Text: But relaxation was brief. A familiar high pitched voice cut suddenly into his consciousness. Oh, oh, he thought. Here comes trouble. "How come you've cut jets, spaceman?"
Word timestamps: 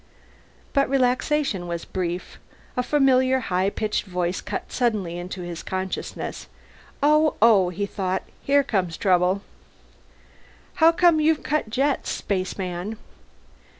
But 0.73 0.89
relaxation 0.89 1.67
was 1.67 1.85
brief. 1.85 2.39
A 2.75 2.81
familiar 2.81 3.39
high 3.39 3.69
pitched 3.69 4.05
voice 4.05 4.41
cut 4.41 4.71
suddenly 4.71 5.15
into 5.19 5.43
his 5.43 5.61
consciousness. 5.61 6.47
Oh, 7.03 7.35
oh, 7.39 7.69
he 7.69 7.85
thought. 7.85 8.23
Here 8.41 8.63
comes 8.63 8.97
trouble. 8.97 9.43
"How 10.81 10.91
come 10.91 11.19
you've 11.19 11.43
cut 11.43 11.69
jets, 11.69 12.09
spaceman?" 12.09 12.97